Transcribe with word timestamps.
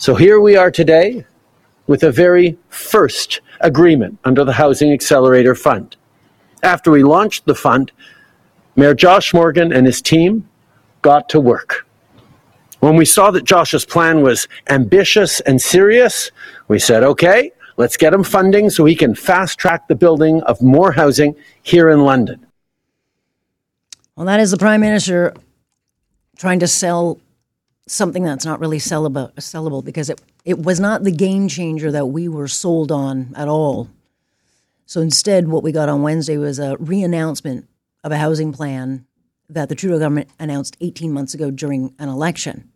So 0.00 0.14
here 0.14 0.38
we 0.38 0.54
are 0.54 0.70
today 0.70 1.26
with 1.88 2.04
a 2.04 2.12
very 2.12 2.56
first 2.68 3.40
agreement 3.60 4.16
under 4.22 4.44
the 4.44 4.52
Housing 4.52 4.92
Accelerator 4.92 5.56
Fund. 5.56 5.96
After 6.62 6.92
we 6.92 7.02
launched 7.02 7.46
the 7.46 7.54
fund, 7.56 7.90
Mayor 8.76 8.94
Josh 8.94 9.34
Morgan 9.34 9.72
and 9.72 9.86
his 9.86 10.00
team 10.00 10.48
got 11.02 11.28
to 11.30 11.40
work. 11.40 11.84
When 12.78 12.94
we 12.94 13.04
saw 13.04 13.32
that 13.32 13.42
Josh's 13.42 13.84
plan 13.84 14.22
was 14.22 14.46
ambitious 14.70 15.40
and 15.40 15.60
serious, 15.60 16.30
we 16.68 16.78
said, 16.78 17.02
okay, 17.02 17.50
let's 17.76 17.96
get 17.96 18.14
him 18.14 18.22
funding 18.22 18.70
so 18.70 18.84
he 18.84 18.94
can 18.94 19.16
fast 19.16 19.58
track 19.58 19.88
the 19.88 19.96
building 19.96 20.44
of 20.44 20.62
more 20.62 20.92
housing 20.92 21.34
here 21.64 21.90
in 21.90 22.04
London. 22.04 22.46
Well, 24.14 24.26
that 24.26 24.38
is 24.38 24.52
the 24.52 24.58
Prime 24.58 24.80
Minister 24.80 25.34
trying 26.36 26.60
to 26.60 26.68
sell 26.68 27.18
something 27.90 28.22
that's 28.22 28.44
not 28.44 28.60
really 28.60 28.78
sellable, 28.78 29.32
sellable 29.34 29.84
because 29.84 30.10
it, 30.10 30.20
it 30.44 30.58
was 30.58 30.78
not 30.80 31.04
the 31.04 31.10
game 31.10 31.48
changer 31.48 31.90
that 31.90 32.06
we 32.06 32.28
were 32.28 32.48
sold 32.48 32.92
on 32.92 33.32
at 33.36 33.48
all. 33.48 33.88
So 34.86 35.00
instead, 35.00 35.48
what 35.48 35.62
we 35.62 35.72
got 35.72 35.88
on 35.88 36.02
Wednesday 36.02 36.38
was 36.38 36.58
a 36.58 36.76
re 36.78 37.02
announcement 37.02 37.68
of 38.04 38.12
a 38.12 38.16
housing 38.16 38.52
plan 38.52 39.06
that 39.50 39.68
the 39.68 39.74
Trudeau 39.74 39.98
government 39.98 40.30
announced 40.38 40.76
18 40.80 41.12
months 41.12 41.34
ago 41.34 41.50
during 41.50 41.94
an 41.98 42.08
election. 42.08 42.70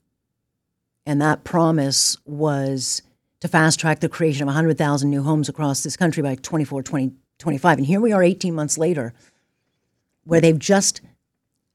And 1.05 1.21
that 1.21 1.45
promise 1.45 2.17
was 2.25 3.03
to 3.41 3.49
fast 3.49 3.81
track 3.81 4.01
the 4.01 4.09
creation 4.09 4.43
of 4.43 4.49
100,000 4.49 5.11
new 5.11 5.23
homes 5.23 5.49
across 5.49 5.83
this 5.83 5.97
country 5.97 6.23
by 6.23 6.37
24, 6.37 6.83
2025. 6.83 7.79
And 7.79 7.87
here 7.87 8.01
we 8.01 8.13
are 8.13 8.23
18 8.23 8.55
months 8.55 8.79
later, 8.79 9.13
where 10.25 10.41
they've 10.41 10.59
just 10.59 11.01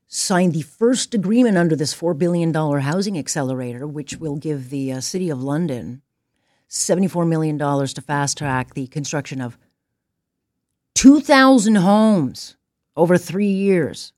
signed 0.07 0.53
the 0.53 0.61
first 0.61 1.13
agreement 1.13 1.57
under 1.57 1.75
this 1.75 1.93
$4 1.93 2.17
billion 2.17 2.53
housing 2.53 3.17
accelerator, 3.17 3.85
which 3.85 4.17
will 4.17 4.37
give 4.37 4.69
the 4.69 4.93
uh, 4.93 5.01
City 5.01 5.29
of 5.29 5.41
London 5.41 6.01
$74 6.69 7.27
million 7.27 7.57
to 7.57 8.01
fast 8.01 8.37
track 8.37 8.73
the 8.73 8.87
construction 8.87 9.41
of 9.41 9.57
2,000 10.95 11.75
homes 11.75 12.55
over 12.95 13.17
three 13.17 13.51
years, 13.51 14.13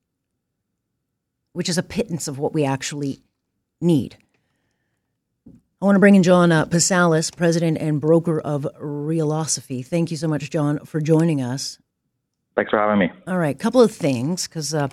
which 1.54 1.70
is 1.70 1.78
a 1.78 1.84
pittance 1.84 2.28
of 2.28 2.40
what 2.40 2.54
we 2.54 2.64
actually 2.64 3.22
need. 3.82 4.18
I 5.82 5.86
want 5.86 5.96
to 5.96 6.00
bring 6.00 6.16
in 6.16 6.24
John 6.24 6.52
uh, 6.52 6.66
Pasalis, 6.66 7.36
president 7.36 7.78
and 7.78 8.02
broker 8.02 8.40
of 8.40 8.68
Realosophy. 8.82 9.86
Thank 9.86 10.12
you 10.12 10.18
so 10.18 10.28
much, 10.28 10.50
John, 10.50 10.80
for 10.86 11.00
joining 11.00 11.42
us. 11.42 11.80
Thanks 12.56 12.72
for 12.72 12.80
having 12.80 13.00
me. 13.00 13.12
All 13.28 13.38
right, 13.38 13.56
a 13.56 13.58
couple 13.58 13.82
of 13.82 13.92
things 13.92 14.48
because 14.48 14.74
uh, 14.74 14.90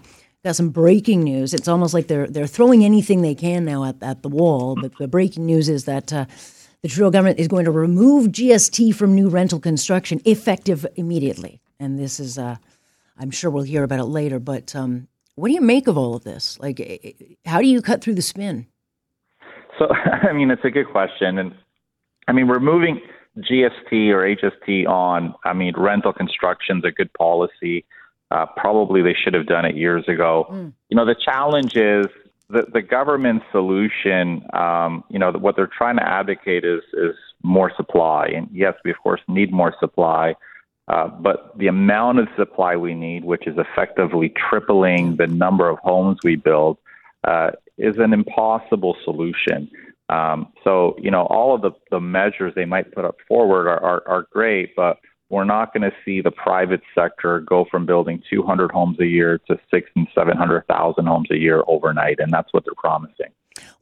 got 0.46 0.54
some 0.54 0.70
breaking 0.70 1.24
news. 1.24 1.52
It's 1.52 1.66
almost 1.66 1.92
like 1.92 2.06
they're 2.06 2.28
they're 2.28 2.46
throwing 2.46 2.84
anything 2.84 3.20
they 3.20 3.34
can 3.34 3.64
now 3.64 3.84
at, 3.84 3.96
at 4.00 4.22
the 4.22 4.28
wall. 4.28 4.76
But 4.80 4.96
the 4.96 5.08
breaking 5.08 5.44
news 5.44 5.68
is 5.68 5.86
that 5.86 6.12
uh, 6.12 6.26
the 6.82 6.88
Trudeau 6.88 7.10
government 7.10 7.40
is 7.40 7.48
going 7.48 7.64
to 7.64 7.72
remove 7.72 8.28
GST 8.28 8.94
from 8.94 9.14
new 9.14 9.28
rental 9.28 9.58
construction 9.58 10.20
effective 10.24 10.86
immediately. 10.94 11.60
And 11.80 11.98
this 11.98 12.20
is, 12.20 12.38
uh, 12.38 12.56
I'm 13.18 13.32
sure 13.32 13.50
we'll 13.50 13.64
hear 13.64 13.82
about 13.82 13.98
it 13.98 14.04
later. 14.04 14.38
But 14.38 14.76
um, 14.76 15.08
what 15.34 15.48
do 15.48 15.54
you 15.54 15.60
make 15.60 15.88
of 15.88 15.98
all 15.98 16.14
of 16.14 16.22
this? 16.22 16.58
Like, 16.60 16.78
eh, 16.78 16.98
eh, 17.02 17.12
how 17.44 17.60
do 17.60 17.66
you 17.66 17.82
cut 17.82 18.00
through 18.02 18.14
the 18.14 18.22
spin? 18.22 18.68
So, 19.80 19.88
I 20.28 20.32
mean, 20.32 20.52
it's 20.52 20.64
a 20.64 20.70
good 20.70 20.86
question, 20.86 21.38
and 21.38 21.54
I 22.28 22.32
mean, 22.32 22.46
removing 22.46 23.00
GST 23.38 24.10
or 24.10 24.22
HST 24.22 24.86
on, 24.88 25.34
I 25.44 25.52
mean, 25.52 25.74
rental 25.76 26.12
construction 26.12 26.78
is 26.78 26.84
a 26.84 26.92
good 26.92 27.12
policy. 27.14 27.84
Uh, 28.30 28.44
probably 28.56 29.02
they 29.02 29.14
should 29.14 29.34
have 29.34 29.46
done 29.46 29.64
it 29.64 29.76
years 29.76 30.04
ago. 30.08 30.46
Mm. 30.50 30.72
You 30.88 30.96
know, 30.96 31.06
the 31.06 31.14
challenge 31.14 31.76
is 31.76 32.06
the, 32.50 32.66
the 32.72 32.82
government 32.82 33.42
solution. 33.52 34.42
Um, 34.52 35.04
you 35.08 35.18
know, 35.18 35.30
what 35.32 35.54
they're 35.54 35.70
trying 35.78 35.96
to 35.96 36.06
advocate 36.06 36.64
is 36.64 36.82
is 36.94 37.14
more 37.42 37.70
supply, 37.76 38.26
and 38.34 38.48
yes, 38.52 38.74
we 38.84 38.90
of 38.90 38.98
course 38.98 39.20
need 39.28 39.52
more 39.52 39.74
supply. 39.78 40.34
Uh, 40.88 41.08
but 41.08 41.56
the 41.58 41.66
amount 41.66 42.18
of 42.20 42.28
supply 42.36 42.76
we 42.76 42.94
need, 42.94 43.24
which 43.24 43.46
is 43.46 43.56
effectively 43.58 44.32
tripling 44.50 45.16
the 45.16 45.26
number 45.26 45.68
of 45.68 45.78
homes 45.80 46.18
we 46.22 46.36
build, 46.36 46.78
uh, 47.24 47.50
is 47.76 47.96
an 47.98 48.12
impossible 48.12 48.96
solution. 49.04 49.68
Um, 50.08 50.52
so, 50.62 50.96
you 51.00 51.10
know, 51.10 51.22
all 51.26 51.54
of 51.54 51.62
the, 51.62 51.72
the 51.90 52.00
measures 52.00 52.52
they 52.54 52.64
might 52.64 52.94
put 52.94 53.04
up 53.04 53.16
forward 53.26 53.68
are, 53.68 53.82
are, 53.82 54.02
are 54.06 54.26
great, 54.30 54.76
but 54.76 54.98
we're 55.28 55.44
not 55.44 55.72
going 55.72 55.82
to 55.82 55.96
see 56.04 56.20
the 56.20 56.30
private 56.30 56.82
sector 56.94 57.40
go 57.40 57.66
from 57.70 57.84
building 57.84 58.22
200 58.30 58.70
homes 58.70 58.98
a 59.00 59.06
year 59.06 59.38
to 59.48 59.58
six 59.70 59.90
and 59.96 60.06
700,000 60.14 61.06
homes 61.06 61.30
a 61.30 61.36
year 61.36 61.62
overnight, 61.66 62.20
and 62.20 62.32
that's 62.32 62.52
what 62.52 62.64
they're 62.64 62.74
promising. 62.76 63.32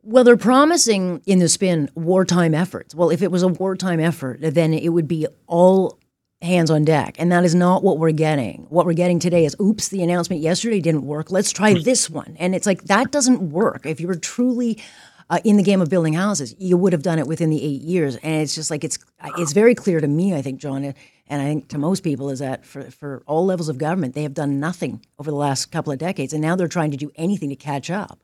Well, 0.03 0.25
they're 0.25 0.37
promising 0.37 1.23
in 1.27 1.39
the 1.39 1.49
spin 1.49 1.91
wartime 1.95 2.55
efforts. 2.55 2.95
Well, 2.95 3.11
if 3.11 3.23
it 3.23 3.31
was 3.31 3.43
a 3.43 3.49
wartime 3.49 4.01
effort, 4.01 4.39
then 4.41 4.73
it 4.73 4.91
would 4.91 5.09
be 5.09 5.27
all 5.47 5.99
hands 6.43 6.71
on 6.71 6.85
deck. 6.85 7.17
And 7.19 7.33
that 7.33 7.45
is 7.45 7.55
not 7.55 7.83
what 7.83 7.99
we're 7.99 8.13
getting. 8.13 8.67
What 8.69 8.87
we're 8.87 8.93
getting 8.93 9.19
today 9.19 9.45
is, 9.45 9.57
oops, 9.61 9.89
the 9.89 10.03
announcement 10.03 10.43
yesterday 10.43 10.81
didn't 10.81 11.05
work. 11.07 11.31
Let's 11.31 11.53
try 11.53 11.75
this 11.75 12.11
one. 12.11 12.37
And 12.39 12.55
it's 12.55 12.67
like, 12.67 12.85
that 12.85 13.11
doesn't 13.11 13.51
work. 13.51 13.87
If 13.87 14.01
you 14.01 14.07
were 14.07 14.15
truly 14.15 14.83
uh, 15.31 15.41
in 15.43 15.57
the 15.57 15.63
game 15.63 15.81
of 15.81 15.89
building 15.89 16.13
houses, 16.13 16.55
you 16.59 16.77
would 16.77 16.93
have 16.93 17.03
done 17.03 17.19
it 17.19 17.27
within 17.27 17.51
the 17.51 17.63
eight 17.65 17.81
years. 17.81 18.17
And 18.17 18.43
it's 18.43 18.55
just 18.55 18.71
like, 18.71 18.85
it's, 18.85 18.99
it's 19.39 19.53
very 19.53 19.75
clear 19.75 20.01
to 20.01 20.07
me, 20.07 20.35
I 20.35 20.43
think, 20.43 20.61
John, 20.61 20.95
and 21.27 21.41
I 21.41 21.47
think 21.47 21.69
to 21.69 21.79
most 21.79 22.03
people, 22.03 22.31
is 22.31 22.41
that 22.41 22.65
for, 22.67 22.91
for 22.91 23.23
all 23.27 23.47
levels 23.47 23.69
of 23.69 23.79
government, 23.79 24.15
they 24.15 24.23
have 24.23 24.35
done 24.35 24.61
nothing 24.61 25.01
over 25.19 25.31
the 25.31 25.37
last 25.37 25.73
couple 25.73 25.93
of 25.93 25.99
decades. 25.99 26.33
And 26.33 26.43
now 26.43 26.55
they're 26.55 26.69
trying 26.69 26.91
to 26.91 26.97
do 26.97 27.11
anything 27.17 27.49
to 27.49 27.57
catch 27.57 27.91
up. 27.91 28.19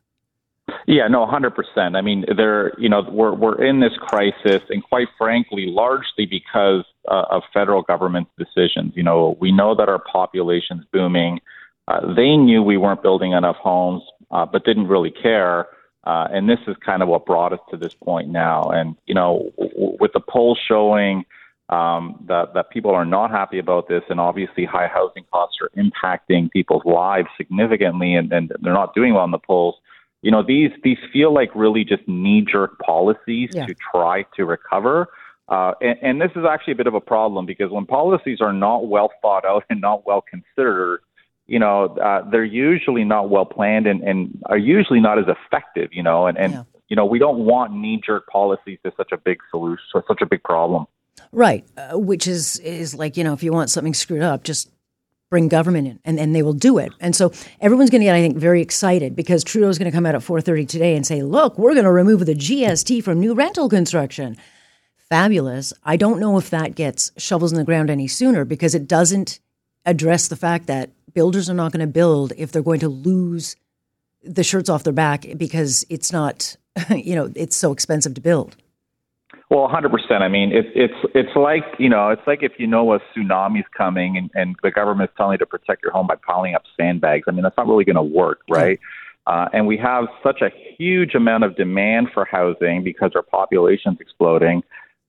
Yeah, 0.86 1.08
no, 1.08 1.26
100%. 1.26 1.96
I 1.96 2.00
mean, 2.00 2.24
there, 2.36 2.72
you 2.78 2.88
know, 2.88 3.02
we're 3.08 3.34
we're 3.34 3.62
in 3.64 3.80
this 3.80 3.92
crisis, 3.98 4.62
and 4.68 4.82
quite 4.82 5.08
frankly, 5.18 5.66
largely 5.66 6.26
because 6.26 6.84
uh, 7.08 7.24
of 7.30 7.42
federal 7.52 7.82
government's 7.82 8.30
decisions. 8.38 8.92
You 8.94 9.02
know, 9.02 9.36
we 9.40 9.52
know 9.52 9.74
that 9.74 9.88
our 9.88 9.98
population's 10.00 10.84
booming. 10.92 11.40
Uh, 11.88 12.14
they 12.14 12.36
knew 12.36 12.62
we 12.62 12.76
weren't 12.76 13.02
building 13.02 13.32
enough 13.32 13.56
homes, 13.56 14.02
uh, 14.30 14.46
but 14.46 14.64
didn't 14.64 14.88
really 14.88 15.10
care. 15.10 15.66
Uh, 16.04 16.28
and 16.30 16.48
this 16.48 16.58
is 16.66 16.76
kind 16.84 17.02
of 17.02 17.08
what 17.08 17.26
brought 17.26 17.52
us 17.52 17.60
to 17.70 17.76
this 17.76 17.94
point 17.94 18.28
now. 18.28 18.64
And 18.64 18.96
you 19.06 19.14
know, 19.14 19.50
w- 19.58 19.96
with 20.00 20.12
the 20.12 20.20
polls 20.20 20.58
showing 20.66 21.24
um, 21.70 22.22
that 22.26 22.54
that 22.54 22.70
people 22.70 22.90
are 22.90 23.04
not 23.04 23.30
happy 23.30 23.58
about 23.58 23.88
this, 23.88 24.02
and 24.10 24.20
obviously 24.20 24.64
high 24.64 24.88
housing 24.88 25.24
costs 25.32 25.56
are 25.62 25.70
impacting 25.82 26.50
people's 26.50 26.84
lives 26.84 27.28
significantly, 27.36 28.14
and, 28.14 28.32
and 28.32 28.52
they're 28.60 28.72
not 28.72 28.94
doing 28.94 29.14
well 29.14 29.24
in 29.24 29.30
the 29.30 29.38
polls 29.38 29.76
you 30.22 30.30
know 30.30 30.42
these 30.42 30.70
these 30.82 30.98
feel 31.12 31.32
like 31.32 31.50
really 31.54 31.84
just 31.84 32.06
knee 32.06 32.44
jerk 32.50 32.78
policies 32.78 33.50
yeah. 33.52 33.66
to 33.66 33.74
try 33.92 34.24
to 34.36 34.44
recover 34.44 35.08
uh, 35.48 35.72
and, 35.80 35.98
and 36.02 36.20
this 36.20 36.30
is 36.36 36.44
actually 36.48 36.72
a 36.72 36.76
bit 36.76 36.86
of 36.86 36.94
a 36.94 37.00
problem 37.00 37.46
because 37.46 37.70
when 37.70 37.86
policies 37.86 38.40
are 38.40 38.52
not 38.52 38.86
well 38.86 39.10
thought 39.20 39.44
out 39.44 39.64
and 39.70 39.80
not 39.80 40.06
well 40.06 40.22
considered 40.22 41.00
you 41.46 41.58
know 41.58 41.86
uh, 41.98 42.28
they're 42.30 42.44
usually 42.44 43.04
not 43.04 43.30
well 43.30 43.46
planned 43.46 43.86
and, 43.86 44.02
and 44.02 44.42
are 44.46 44.58
usually 44.58 45.00
not 45.00 45.18
as 45.18 45.26
effective 45.28 45.88
you 45.92 46.02
know 46.02 46.26
and, 46.26 46.38
and 46.38 46.52
yeah. 46.52 46.62
you 46.88 46.96
know 46.96 47.04
we 47.04 47.18
don't 47.18 47.38
want 47.38 47.72
knee 47.72 48.00
jerk 48.04 48.26
policies 48.28 48.78
to 48.84 48.92
such 48.96 49.12
a 49.12 49.16
big 49.16 49.38
solution 49.50 49.84
such 49.92 50.20
a 50.20 50.26
big 50.26 50.42
problem 50.42 50.86
right 51.32 51.64
uh, 51.76 51.98
which 51.98 52.26
is 52.26 52.58
is 52.60 52.94
like 52.94 53.16
you 53.16 53.24
know 53.24 53.32
if 53.32 53.42
you 53.42 53.52
want 53.52 53.70
something 53.70 53.94
screwed 53.94 54.22
up 54.22 54.42
just 54.42 54.70
bring 55.30 55.46
government 55.46 55.86
in 55.86 56.00
and, 56.04 56.18
and 56.18 56.34
they 56.34 56.42
will 56.42 56.52
do 56.52 56.76
it. 56.78 56.92
And 57.00 57.14
so 57.14 57.32
everyone's 57.60 57.88
going 57.88 58.00
to 58.00 58.06
get, 58.06 58.16
I 58.16 58.20
think, 58.20 58.36
very 58.36 58.60
excited 58.60 59.14
because 59.14 59.44
Trudeau's 59.44 59.78
going 59.78 59.90
to 59.90 59.96
come 59.96 60.04
out 60.04 60.16
at 60.16 60.22
4.30 60.22 60.68
today 60.68 60.96
and 60.96 61.06
say, 61.06 61.22
look, 61.22 61.56
we're 61.56 61.72
going 61.72 61.84
to 61.84 61.92
remove 61.92 62.26
the 62.26 62.34
GST 62.34 63.02
from 63.04 63.20
new 63.20 63.32
rental 63.32 63.68
construction. 63.68 64.36
Fabulous. 65.08 65.72
I 65.84 65.96
don't 65.96 66.20
know 66.20 66.36
if 66.36 66.50
that 66.50 66.74
gets 66.74 67.12
shovels 67.16 67.52
in 67.52 67.58
the 67.58 67.64
ground 67.64 67.90
any 67.90 68.08
sooner 68.08 68.44
because 68.44 68.74
it 68.74 68.88
doesn't 68.88 69.38
address 69.86 70.28
the 70.28 70.36
fact 70.36 70.66
that 70.66 70.90
builders 71.14 71.48
are 71.48 71.54
not 71.54 71.72
going 71.72 71.80
to 71.80 71.92
build 71.92 72.32
if 72.36 72.52
they're 72.52 72.62
going 72.62 72.80
to 72.80 72.88
lose 72.88 73.56
the 74.22 74.44
shirts 74.44 74.68
off 74.68 74.84
their 74.84 74.92
back 74.92 75.24
because 75.36 75.86
it's 75.88 76.12
not, 76.12 76.56
you 76.90 77.14
know, 77.14 77.32
it's 77.36 77.56
so 77.56 77.72
expensive 77.72 78.14
to 78.14 78.20
build. 78.20 78.56
Well, 79.60 79.68
100%. 79.68 80.22
I 80.22 80.28
mean, 80.28 80.52
it's 80.52 80.68
it's 80.74 81.12
it's 81.14 81.36
like 81.36 81.64
you 81.78 81.90
know, 81.90 82.08
it's 82.08 82.22
like 82.26 82.42
if 82.42 82.52
you 82.58 82.66
know 82.66 82.94
a 82.94 83.00
tsunami's 83.14 83.66
coming 83.76 84.16
and, 84.16 84.30
and 84.34 84.56
the 84.62 84.70
government's 84.70 85.12
telling 85.18 85.34
you 85.34 85.38
to 85.38 85.46
protect 85.46 85.82
your 85.82 85.92
home 85.92 86.06
by 86.06 86.14
piling 86.14 86.54
up 86.54 86.62
sandbags. 86.78 87.24
I 87.28 87.32
mean, 87.32 87.42
that's 87.42 87.56
not 87.58 87.66
really 87.66 87.84
going 87.84 87.96
to 87.96 88.02
work, 88.02 88.40
right? 88.48 88.80
Uh, 89.26 89.48
and 89.52 89.66
we 89.66 89.76
have 89.76 90.04
such 90.22 90.40
a 90.40 90.48
huge 90.78 91.14
amount 91.14 91.44
of 91.44 91.56
demand 91.56 92.08
for 92.14 92.24
housing 92.24 92.82
because 92.82 93.12
our 93.14 93.22
population's 93.22 93.98
exploding. 94.00 94.62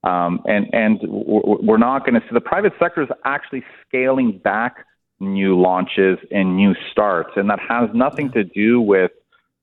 Um, 0.03 0.41
and 0.45 0.67
and 0.73 0.99
we're 1.07 1.77
not 1.77 2.05
going 2.05 2.15
to 2.15 2.21
see 2.21 2.33
the 2.33 2.41
private 2.41 2.73
sector 2.77 3.03
is 3.03 3.09
actually 3.23 3.63
scaling 3.87 4.37
back 4.43 4.85
new 5.21 5.57
launches 5.57 6.17
and 6.29 6.57
new 6.57 6.73
starts, 6.91 7.31
and 7.37 7.49
that 7.49 7.59
has 7.59 7.89
nothing 7.93 8.33
to 8.33 8.43
do 8.43 8.81
with 8.81 9.11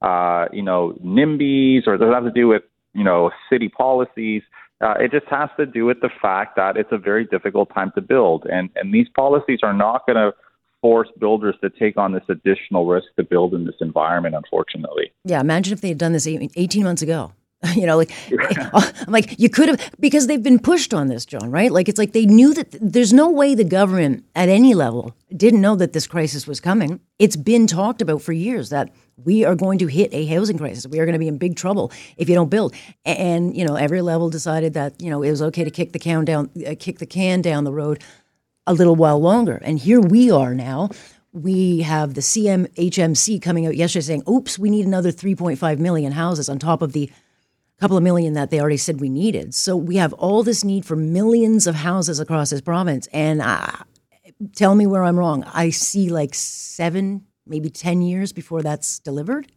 uh, 0.01 0.47
you 0.51 0.63
know 0.63 0.97
NIMBYs 1.05 1.87
or 1.87 1.99
doesn't 1.99 2.15
have 2.15 2.25
to 2.25 2.31
do 2.31 2.49
with 2.49 2.63
you 2.95 3.05
know 3.05 3.31
city 3.51 3.69
policies. 3.69 4.43
Uh, 4.81 4.95
it 5.01 5.11
just 5.11 5.27
has 5.27 5.51
to 5.57 5.67
do 5.67 5.85
with 5.85 6.01
the 6.01 6.11
fact 6.23 6.57
that 6.57 6.77
it's 6.77 6.93
a 6.93 6.99
very 6.99 7.25
difficult 7.25 7.73
time 7.75 7.91
to 7.95 8.01
build, 8.01 8.47
and 8.51 8.71
and 8.77 8.95
these 8.95 9.09
policies 9.15 9.61
are 9.63 9.75
not 9.75 10.07
going 10.07 10.17
to 10.17 10.33
force 10.81 11.09
builders 11.19 11.57
to 11.61 11.69
take 11.69 11.97
on 11.97 12.13
this 12.13 12.23
additional 12.29 12.87
risk 12.87 13.07
to 13.17 13.25
build 13.25 13.55
in 13.55 13.65
this 13.65 13.75
environment. 13.81 14.35
Unfortunately. 14.35 15.11
Yeah, 15.25 15.41
imagine 15.41 15.73
if 15.73 15.81
they 15.81 15.89
had 15.89 15.99
done 15.99 16.13
this 16.13 16.27
18 16.27 16.85
months 16.85 17.03
ago. 17.03 17.33
you 17.75 17.87
know, 17.87 17.97
like 17.97 18.13
I'm 18.73 19.13
like 19.13 19.39
you 19.39 19.49
could 19.49 19.69
have 19.69 19.91
because 19.99 20.29
they've 20.29 20.43
been 20.43 20.61
pushed 20.61 20.95
on 20.95 21.09
this, 21.09 21.27
John. 21.27 21.51
Right? 21.51 21.73
Like 21.73 21.89
it's 21.89 21.99
like 21.99 22.13
they 22.13 22.25
knew 22.25 22.55
that 22.55 22.77
there's 22.81 23.13
no 23.13 23.29
way 23.31 23.55
the 23.55 23.65
government 23.65 24.25
at 24.37 24.49
any 24.49 24.75
level 24.75 25.15
didn't 25.37 25.61
know 25.61 25.75
that 25.77 25.93
this 25.93 26.07
crisis 26.07 26.47
was 26.47 26.61
coming. 26.61 27.01
It's 27.19 27.37
been 27.37 27.67
talked 27.67 28.01
about 28.01 28.23
for 28.23 28.33
years 28.33 28.71
that 28.71 28.93
we 29.25 29.45
are 29.45 29.57
going 29.57 29.79
to 29.81 29.87
hit 29.87 30.15
a 30.15 30.25
housing 30.27 30.57
crisis. 30.57 30.87
We 30.87 31.01
are 31.01 31.05
going 31.05 31.15
to 31.15 31.19
be 31.19 31.27
in 31.27 31.37
big 31.37 31.57
trouble 31.57 31.91
if 32.17 32.29
you 32.29 32.37
don't 32.37 32.49
build. 32.49 32.75
And 33.05 33.57
you 33.57 33.67
know, 33.67 33.75
every 33.75 34.03
level 34.03 34.31
decided 34.31 34.75
that 34.75 35.01
you 35.03 35.11
know 35.11 35.23
it 35.23 35.31
was 35.31 35.43
okay 35.43 35.65
to 35.65 35.71
kick 35.71 35.93
the 35.93 35.99
can 35.99 36.25
down, 36.25 36.51
uh, 36.65 36.75
kick 36.79 36.99
the 36.99 37.07
can 37.07 37.43
down 37.43 37.65
the 37.65 37.73
road 37.73 38.03
a 38.69 38.75
little 38.75 38.95
while 38.95 39.21
longer. 39.21 39.61
And 39.65 39.81
here 39.81 40.01
we 40.01 40.31
are 40.31 40.55
now 40.55 40.91
we 41.33 41.81
have 41.81 42.15
the 42.15 42.23
CMHMC 42.23 43.41
coming 43.43 43.67
out 43.67 43.77
yesterday 43.77 44.03
saying, 44.03 44.23
oops, 44.29 44.59
we 44.59 44.71
need 44.71 44.87
another 44.87 45.13
3.5 45.13 45.79
million 45.79 46.13
houses 46.13 46.49
on 46.49 46.59
top 46.59 46.81
of 46.81 46.93
the 46.93 47.11
couple 47.81 47.97
of 47.97 48.03
million 48.03 48.35
that 48.35 48.51
they 48.51 48.61
already 48.61 48.77
said 48.77 49.01
we 49.01 49.09
needed. 49.09 49.55
So 49.55 49.77
we 49.77 49.97
have 49.97 50.13
all 50.15 50.43
this 50.43 50.65
need 50.65 50.85
for 50.85 50.97
millions 50.97 51.67
of 51.67 51.77
houses 51.77 52.19
across 52.19 52.51
this 52.51 52.61
province. 52.61 53.07
And 53.13 53.41
uh, 53.41 53.71
tell 54.55 54.75
me 54.75 54.87
where 54.87 55.05
I'm 55.05 55.19
wrong. 55.19 55.45
I 55.45 55.71
see 55.71 56.11
like 56.11 56.35
seven, 56.35 57.25
maybe 57.47 57.71
10 57.71 58.03
years 58.03 58.33
before 58.33 58.63
that's 58.63 58.99
delivered. 58.99 59.53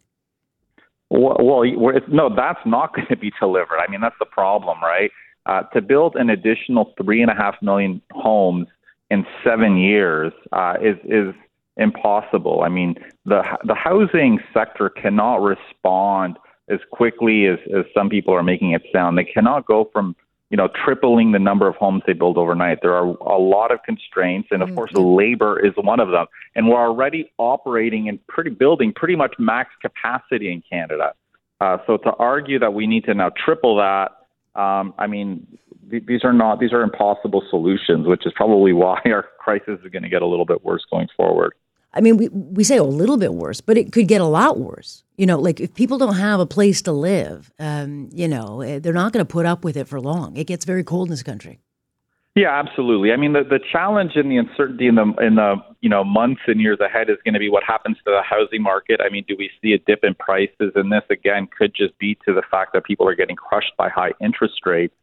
Well, 1.10 1.64
no, 2.08 2.34
that's 2.34 2.60
not 2.64 2.94
going 2.94 3.08
to 3.08 3.16
be 3.16 3.32
delivered. 3.40 3.78
I 3.78 3.90
mean, 3.90 4.00
that's 4.00 4.18
the 4.18 4.26
problem, 4.26 4.80
right? 4.82 5.10
Uh, 5.44 5.62
to 5.74 5.82
build 5.82 6.14
an 6.16 6.30
additional 6.30 6.94
three 7.02 7.20
and 7.20 7.30
a 7.30 7.34
half 7.34 7.56
million 7.60 8.00
homes 8.12 8.68
in 9.10 9.26
seven 9.44 9.76
years 9.76 10.32
uh, 10.52 10.74
is 10.80 10.96
is 11.04 11.34
impossible. 11.76 12.62
I 12.64 12.68
mean, 12.68 12.94
the 13.24 13.42
the 13.64 13.74
housing 13.74 14.38
sector 14.54 14.88
cannot 14.88 15.42
respond 15.42 16.38
as 16.68 16.80
quickly 16.90 17.46
as, 17.46 17.58
as 17.76 17.84
some 17.94 18.08
people 18.08 18.34
are 18.34 18.42
making 18.42 18.72
it 18.72 18.82
sound. 18.92 19.18
They 19.18 19.24
cannot 19.24 19.66
go 19.66 19.88
from 19.92 20.16
you 20.50 20.56
know 20.56 20.68
tripling 20.84 21.32
the 21.32 21.38
number 21.38 21.66
of 21.66 21.74
homes 21.76 22.02
they 22.06 22.12
build 22.12 22.36
overnight. 22.36 22.78
There 22.82 22.94
are 22.94 23.06
a 23.06 23.38
lot 23.38 23.72
of 23.72 23.82
constraints, 23.84 24.48
and 24.50 24.62
of 24.62 24.68
mm-hmm. 24.68 24.76
course, 24.76 24.92
labor 24.94 25.64
is 25.64 25.72
one 25.76 25.98
of 25.98 26.10
them. 26.10 26.26
And 26.54 26.68
we're 26.68 26.80
already 26.80 27.32
operating 27.38 28.08
and 28.08 28.24
pretty 28.26 28.50
building 28.50 28.92
pretty 28.94 29.16
much 29.16 29.34
max 29.38 29.70
capacity 29.80 30.52
in 30.52 30.62
Canada. 30.68 31.14
Uh, 31.60 31.78
so 31.86 31.96
to 31.96 32.12
argue 32.18 32.58
that 32.58 32.74
we 32.74 32.86
need 32.86 33.04
to 33.04 33.14
now 33.14 33.30
triple 33.44 33.76
that, 33.76 34.10
um, 34.60 34.92
I 34.98 35.06
mean, 35.06 35.46
th- 35.90 36.04
these 36.06 36.24
are 36.24 36.32
not 36.32 36.60
these 36.60 36.72
are 36.72 36.82
impossible 36.82 37.42
solutions, 37.48 38.06
which 38.06 38.26
is 38.26 38.32
probably 38.36 38.72
why 38.82 39.00
our 39.06 39.26
crisis 39.38 39.78
is 39.84 39.90
going 39.90 40.02
to 40.02 40.08
get 40.08 40.22
a 40.22 40.26
little 40.26 40.46
bit 40.46 40.64
worse 40.64 40.84
going 40.90 41.08
forward. 41.16 41.54
I 41.94 42.00
mean, 42.00 42.16
we, 42.16 42.28
we 42.28 42.64
say 42.64 42.76
a 42.76 42.84
little 42.84 43.16
bit 43.16 43.34
worse, 43.34 43.60
but 43.60 43.76
it 43.76 43.92
could 43.92 44.08
get 44.08 44.20
a 44.20 44.26
lot 44.26 44.58
worse. 44.58 45.04
You 45.16 45.26
know, 45.26 45.38
like 45.38 45.60
if 45.60 45.74
people 45.74 45.98
don't 45.98 46.16
have 46.16 46.40
a 46.40 46.46
place 46.46 46.82
to 46.82 46.92
live, 46.92 47.52
um, 47.58 48.08
you 48.12 48.28
know, 48.28 48.62
eh, 48.62 48.78
they're 48.78 48.92
not 48.92 49.12
going 49.12 49.24
to 49.24 49.30
put 49.30 49.46
up 49.46 49.62
with 49.62 49.76
it 49.76 49.86
for 49.86 50.00
long. 50.00 50.36
It 50.36 50.46
gets 50.46 50.64
very 50.64 50.84
cold 50.84 51.08
in 51.08 51.10
this 51.10 51.22
country. 51.22 51.60
Yeah, 52.34 52.58
absolutely. 52.58 53.12
I 53.12 53.16
mean, 53.16 53.34
the, 53.34 53.42
the 53.44 53.60
challenge 53.70 54.12
and 54.14 54.30
the 54.30 54.38
uncertainty 54.38 54.86
in 54.86 54.94
the 54.94 55.12
in 55.20 55.34
the 55.34 55.56
you 55.82 55.90
know 55.90 56.02
months 56.02 56.40
and 56.46 56.62
years 56.62 56.80
ahead 56.80 57.10
is 57.10 57.18
going 57.24 57.34
to 57.34 57.40
be 57.40 57.50
what 57.50 57.62
happens 57.62 57.98
to 57.98 58.10
the 58.10 58.22
housing 58.22 58.62
market. 58.62 59.00
I 59.04 59.10
mean, 59.10 59.24
do 59.28 59.36
we 59.38 59.50
see 59.60 59.74
a 59.74 59.78
dip 59.78 60.02
in 60.02 60.14
prices? 60.14 60.72
And 60.74 60.90
this 60.90 61.02
again 61.10 61.46
could 61.46 61.74
just 61.74 61.96
be 61.98 62.16
to 62.26 62.32
the 62.32 62.42
fact 62.50 62.72
that 62.72 62.84
people 62.84 63.06
are 63.06 63.14
getting 63.14 63.36
crushed 63.36 63.72
by 63.76 63.90
high 63.90 64.12
interest 64.18 64.64
rates 64.64 64.94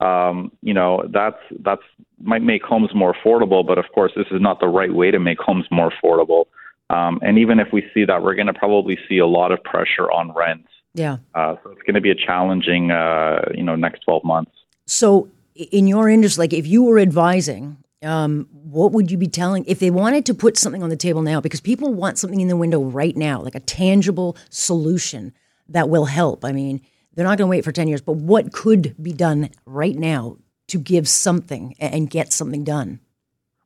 um, 0.00 0.52
you 0.62 0.74
know 0.74 1.02
that's 1.12 1.40
that's 1.60 1.82
might 2.20 2.42
make 2.42 2.62
homes 2.62 2.90
more 2.94 3.14
affordable, 3.14 3.66
but 3.66 3.78
of 3.78 3.86
course 3.94 4.12
this 4.16 4.26
is 4.30 4.40
not 4.40 4.60
the 4.60 4.68
right 4.68 4.92
way 4.92 5.10
to 5.10 5.18
make 5.18 5.38
homes 5.38 5.66
more 5.70 5.90
affordable. 5.90 6.46
Um, 6.90 7.18
and 7.22 7.38
even 7.38 7.60
if 7.60 7.68
we 7.72 7.82
see 7.94 8.04
that, 8.04 8.22
we're 8.22 8.34
going 8.34 8.46
to 8.46 8.54
probably 8.54 8.98
see 9.08 9.18
a 9.18 9.26
lot 9.26 9.52
of 9.52 9.62
pressure 9.64 10.10
on 10.12 10.32
rents. 10.32 10.68
Yeah. 10.94 11.16
Uh, 11.34 11.56
so 11.62 11.70
it's 11.70 11.82
going 11.82 11.94
to 11.94 12.00
be 12.00 12.10
a 12.10 12.14
challenging, 12.14 12.90
uh, 12.90 13.42
you 13.54 13.62
know, 13.62 13.74
next 13.74 14.00
twelve 14.00 14.24
months. 14.24 14.52
So, 14.86 15.28
in 15.54 15.86
your 15.86 16.08
industry, 16.08 16.42
like 16.42 16.52
if 16.52 16.66
you 16.66 16.84
were 16.84 16.98
advising, 16.98 17.78
um, 18.02 18.48
what 18.52 18.92
would 18.92 19.10
you 19.10 19.16
be 19.16 19.28
telling 19.28 19.64
if 19.66 19.78
they 19.78 19.90
wanted 19.90 20.26
to 20.26 20.34
put 20.34 20.58
something 20.58 20.82
on 20.82 20.90
the 20.90 20.96
table 20.96 21.22
now? 21.22 21.40
Because 21.40 21.60
people 21.60 21.92
want 21.92 22.18
something 22.18 22.40
in 22.40 22.48
the 22.48 22.56
window 22.56 22.82
right 22.82 23.16
now, 23.16 23.40
like 23.40 23.54
a 23.54 23.60
tangible 23.60 24.36
solution 24.50 25.32
that 25.68 25.88
will 25.88 26.04
help. 26.04 26.44
I 26.44 26.52
mean, 26.52 26.80
they're 27.14 27.24
not 27.24 27.38
going 27.38 27.48
to 27.48 27.50
wait 27.50 27.64
for 27.64 27.72
10 27.72 27.88
years, 27.88 28.00
but 28.00 28.16
what 28.16 28.52
could 28.52 28.94
be 29.02 29.12
done 29.12 29.50
right 29.66 29.96
now 29.96 30.36
to 30.68 30.78
give 30.78 31.08
something 31.08 31.74
and 31.78 32.10
get 32.10 32.32
something 32.32 32.64
done? 32.64 33.00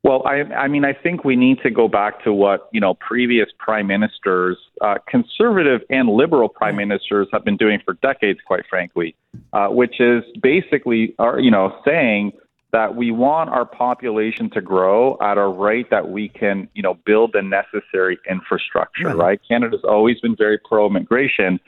Well, 0.04 0.22
I, 0.24 0.42
I 0.54 0.68
mean, 0.68 0.84
I 0.84 0.92
think 0.92 1.24
we 1.24 1.34
need 1.34 1.58
to 1.62 1.70
go 1.70 1.88
back 1.88 2.22
to 2.22 2.32
what 2.32 2.68
you 2.72 2.80
know 2.80 2.94
previous 2.94 3.48
prime 3.58 3.88
ministers, 3.88 4.56
uh, 4.80 4.94
conservative 5.08 5.80
and 5.90 6.08
liberal 6.08 6.48
prime 6.48 6.76
ministers, 6.76 7.26
have 7.32 7.44
been 7.44 7.56
doing 7.56 7.80
for 7.84 7.94
decades, 7.94 8.38
quite 8.46 8.64
frankly, 8.70 9.16
uh, 9.52 9.68
which 9.68 10.00
is 10.00 10.22
basically, 10.40 11.14
are, 11.18 11.40
you 11.40 11.50
know, 11.50 11.76
saying 11.84 12.32
that 12.70 12.94
we 12.94 13.10
want 13.10 13.50
our 13.50 13.64
population 13.64 14.50
to 14.50 14.60
grow 14.60 15.16
at 15.20 15.36
a 15.36 15.46
rate 15.46 15.90
that 15.90 16.10
we 16.10 16.28
can, 16.28 16.68
you 16.74 16.82
know, 16.82 16.94
build 16.94 17.32
the 17.32 17.42
necessary 17.42 18.18
infrastructure. 18.30 19.08
Right? 19.08 19.16
right? 19.16 19.40
Canada's 19.48 19.84
always 19.84 20.20
been 20.20 20.36
very 20.36 20.58
pro-immigration, 20.58 21.58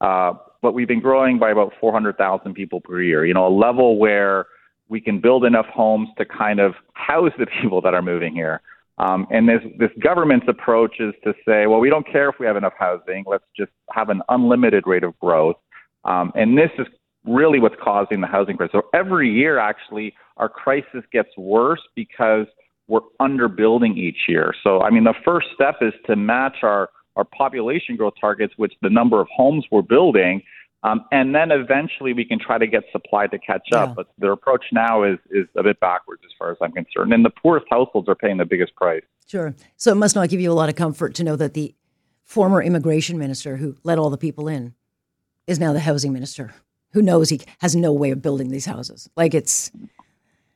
uh, 0.00 0.34
but 0.62 0.72
we've 0.72 0.88
been 0.88 1.00
growing 1.00 1.38
by 1.38 1.50
about 1.50 1.72
400,000 1.80 2.54
people 2.54 2.80
per 2.80 3.00
year. 3.00 3.24
You 3.24 3.34
know, 3.34 3.46
a 3.46 3.54
level 3.54 3.98
where 3.98 4.46
we 4.88 5.00
can 5.00 5.20
build 5.20 5.44
enough 5.44 5.66
homes 5.66 6.08
to 6.18 6.24
kind 6.24 6.60
of 6.60 6.74
house 6.94 7.32
the 7.38 7.46
people 7.62 7.80
that 7.82 7.94
are 7.94 8.02
moving 8.02 8.34
here. 8.34 8.60
Um, 8.98 9.28
and 9.30 9.48
this, 9.48 9.60
this 9.78 9.90
government's 10.02 10.46
approach 10.48 10.96
is 10.98 11.14
to 11.22 11.32
say, 11.46 11.66
well, 11.66 11.78
we 11.78 11.88
don't 11.88 12.06
care 12.10 12.28
if 12.28 12.36
we 12.40 12.46
have 12.46 12.56
enough 12.56 12.72
housing. 12.76 13.24
Let's 13.26 13.44
just 13.56 13.70
have 13.92 14.08
an 14.08 14.22
unlimited 14.28 14.84
rate 14.86 15.04
of 15.04 15.16
growth. 15.20 15.56
Um, 16.04 16.32
and 16.34 16.58
this 16.58 16.70
is 16.78 16.86
really 17.24 17.60
what's 17.60 17.76
causing 17.82 18.20
the 18.20 18.26
housing 18.26 18.56
crisis. 18.56 18.72
So 18.72 18.82
every 18.92 19.30
year, 19.30 19.58
actually, 19.58 20.14
our 20.36 20.48
crisis 20.48 21.04
gets 21.12 21.28
worse 21.36 21.80
because 21.94 22.46
we're 22.88 23.00
underbuilding 23.20 23.96
each 23.96 24.18
year. 24.28 24.52
So, 24.64 24.80
I 24.80 24.90
mean, 24.90 25.04
the 25.04 25.14
first 25.24 25.48
step 25.54 25.76
is 25.80 25.92
to 26.06 26.16
match 26.16 26.58
our 26.62 26.88
our 27.18 27.24
population 27.24 27.96
growth 27.96 28.14
targets, 28.18 28.54
which 28.56 28.72
the 28.80 28.88
number 28.88 29.20
of 29.20 29.28
homes 29.34 29.66
we're 29.70 29.82
building, 29.82 30.42
um, 30.84 31.04
and 31.12 31.34
then 31.34 31.50
eventually 31.50 32.14
we 32.14 32.24
can 32.24 32.38
try 32.38 32.56
to 32.56 32.66
get 32.66 32.84
supply 32.92 33.26
to 33.26 33.38
catch 33.38 33.72
up. 33.74 33.90
Yeah. 33.90 33.94
But 33.94 34.06
their 34.16 34.32
approach 34.32 34.64
now 34.72 35.02
is 35.02 35.18
is 35.30 35.46
a 35.56 35.62
bit 35.62 35.78
backwards 35.80 36.22
as 36.24 36.30
far 36.38 36.50
as 36.50 36.56
I'm 36.62 36.72
concerned, 36.72 37.12
and 37.12 37.22
the 37.24 37.30
poorest 37.42 37.66
households 37.68 38.08
are 38.08 38.14
paying 38.14 38.38
the 38.38 38.46
biggest 38.46 38.74
price. 38.76 39.02
Sure. 39.26 39.54
So 39.76 39.92
it 39.92 39.96
must 39.96 40.14
not 40.14 40.30
give 40.30 40.40
you 40.40 40.50
a 40.50 40.54
lot 40.54 40.70
of 40.70 40.76
comfort 40.76 41.14
to 41.16 41.24
know 41.24 41.36
that 41.36 41.52
the 41.52 41.74
former 42.24 42.62
immigration 42.62 43.18
minister 43.18 43.58
who 43.58 43.76
let 43.82 43.98
all 43.98 44.08
the 44.08 44.16
people 44.16 44.48
in 44.48 44.74
is 45.46 45.58
now 45.58 45.74
the 45.74 45.80
housing 45.80 46.12
minister 46.12 46.54
who 46.92 47.02
knows 47.02 47.28
he 47.28 47.40
has 47.58 47.76
no 47.76 47.92
way 47.92 48.10
of 48.10 48.22
building 48.22 48.48
these 48.48 48.66
houses. 48.66 49.08
Like 49.16 49.34
it's, 49.34 49.70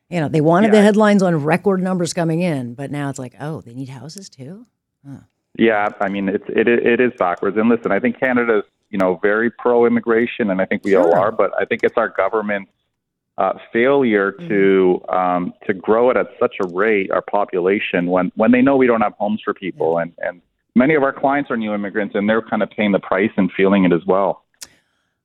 you 0.08 0.20
know, 0.20 0.28
they 0.28 0.40
wanted 0.40 0.68
yeah. 0.68 0.80
the 0.80 0.82
headlines 0.82 1.22
on 1.22 1.42
record 1.42 1.82
numbers 1.82 2.12
coming 2.12 2.40
in, 2.40 2.74
but 2.74 2.90
now 2.90 3.10
it's 3.10 3.18
like, 3.18 3.34
oh, 3.40 3.60
they 3.60 3.74
need 3.74 3.88
houses 3.88 4.28
too. 4.28 4.66
Huh. 5.06 5.20
Yeah, 5.58 5.90
I 6.00 6.08
mean 6.08 6.28
it's 6.28 6.44
it 6.48 6.68
it 6.68 7.00
is 7.00 7.12
backwards. 7.18 7.56
And 7.56 7.68
listen, 7.68 7.92
I 7.92 8.00
think 8.00 8.18
Canada's 8.18 8.64
you 8.90 8.98
know 8.98 9.18
very 9.22 9.50
pro 9.50 9.86
immigration, 9.86 10.50
and 10.50 10.60
I 10.60 10.66
think 10.66 10.84
we 10.84 10.92
sure. 10.92 11.02
all 11.02 11.14
are. 11.14 11.32
But 11.32 11.52
I 11.60 11.64
think 11.64 11.82
it's 11.82 11.96
our 11.96 12.08
government's 12.08 12.70
uh, 13.38 13.54
failure 13.72 14.32
mm-hmm. 14.32 14.48
to 14.48 15.04
um, 15.08 15.54
to 15.66 15.74
grow 15.74 16.10
it 16.10 16.16
at 16.16 16.28
such 16.40 16.56
a 16.60 16.66
rate, 16.68 17.10
our 17.10 17.22
population, 17.22 18.06
when 18.06 18.32
when 18.36 18.52
they 18.52 18.62
know 18.62 18.76
we 18.76 18.86
don't 18.86 19.02
have 19.02 19.14
homes 19.14 19.40
for 19.44 19.52
people, 19.52 19.98
and 19.98 20.12
and 20.18 20.40
many 20.74 20.94
of 20.94 21.02
our 21.02 21.12
clients 21.12 21.50
are 21.50 21.56
new 21.56 21.74
immigrants, 21.74 22.14
and 22.14 22.28
they're 22.28 22.42
kind 22.42 22.62
of 22.62 22.70
paying 22.70 22.92
the 22.92 23.00
price 23.00 23.30
and 23.36 23.50
feeling 23.52 23.84
it 23.84 23.92
as 23.92 24.04
well. 24.06 24.44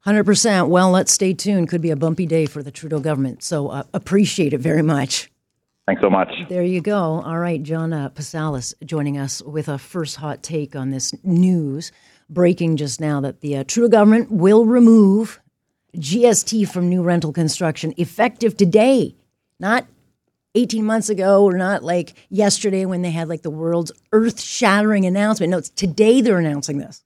100%. 0.05 0.69
Well, 0.69 0.89
let's 0.89 1.11
stay 1.11 1.33
tuned. 1.33 1.67
Could 1.67 1.81
be 1.81 1.89
a 1.89 1.97
bumpy 1.97 2.25
day 2.25 2.45
for 2.45 2.63
the 2.63 2.71
Trudeau 2.71 3.01
government. 3.01 3.43
So 3.43 3.67
uh, 3.67 3.83
appreciate 3.93 4.53
it 4.53 4.59
very 4.59 4.81
much. 4.81 5.29
Thanks 5.87 6.01
so 6.01 6.09
much. 6.09 6.29
There 6.49 6.63
you 6.63 6.81
go. 6.81 7.21
All 7.21 7.39
right, 7.39 7.63
John 7.63 7.93
uh, 7.93 8.09
Pasalis 8.09 8.73
joining 8.83 9.17
us 9.17 9.41
with 9.41 9.69
a 9.69 9.77
first 9.77 10.17
hot 10.17 10.43
take 10.43 10.75
on 10.75 10.91
this 10.91 11.15
news. 11.23 11.93
Breaking 12.29 12.75
just 12.75 12.99
now 12.99 13.21
that 13.21 13.39
the 13.39 13.55
uh, 13.55 13.63
government 13.63 14.29
will 14.29 14.65
remove 14.65 15.39
GST 15.95 16.67
from 16.67 16.89
new 16.89 17.01
rental 17.01 17.31
construction 17.31 17.93
effective 17.95 18.57
today, 18.57 19.15
not 19.61 19.87
18 20.55 20.83
months 20.83 21.07
ago 21.07 21.45
or 21.45 21.55
not 21.55 21.83
like 21.83 22.15
yesterday 22.29 22.85
when 22.85 23.01
they 23.01 23.11
had 23.11 23.29
like 23.29 23.43
the 23.43 23.49
world's 23.49 23.93
earth 24.11 24.41
shattering 24.41 25.05
announcement. 25.05 25.51
No, 25.51 25.59
it's 25.59 25.69
today 25.69 26.19
they're 26.19 26.39
announcing 26.39 26.79
this. 26.79 27.01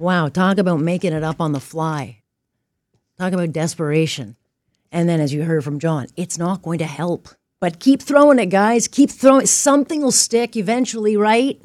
Wow, 0.00 0.28
talk 0.28 0.58
about 0.58 0.80
making 0.80 1.12
it 1.12 1.22
up 1.22 1.40
on 1.40 1.52
the 1.52 1.60
fly. 1.60 2.22
Talk 3.18 3.32
about 3.32 3.52
desperation. 3.52 4.34
And 4.92 5.08
then, 5.08 5.20
as 5.20 5.32
you 5.32 5.44
heard 5.44 5.64
from 5.64 5.78
John, 5.78 6.06
it's 6.16 6.38
not 6.38 6.62
going 6.62 6.78
to 6.78 6.86
help. 6.86 7.28
But 7.60 7.80
keep 7.80 8.02
throwing 8.02 8.38
it, 8.38 8.46
guys. 8.46 8.86
Keep 8.88 9.10
throwing. 9.10 9.46
Something 9.46 10.02
will 10.02 10.12
stick 10.12 10.56
eventually, 10.56 11.16
right? 11.16 11.60